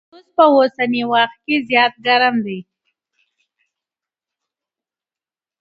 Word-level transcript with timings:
توس 0.09 0.25
په 0.35 0.43
اوسني 0.55 1.03
وخت 1.11 1.37
کي 1.45 1.55
زيات 1.69 1.93
ګرم 2.05 2.35
دی. 2.45 2.59